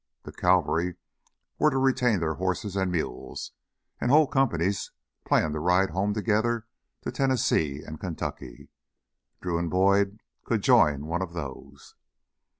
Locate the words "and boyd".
9.59-10.19